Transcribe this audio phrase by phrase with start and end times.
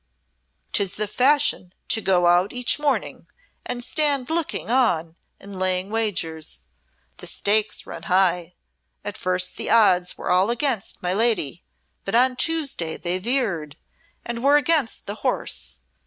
[0.73, 3.27] 'Tis the fashion to go out each morning
[3.67, 6.63] and stand looking on and laying wagers.
[7.17, 8.55] The stakes run high.
[9.03, 11.63] At first the odds were all against my lady,
[12.03, 13.77] but on Tuesday they veered
[14.25, 15.81] and were against the horse.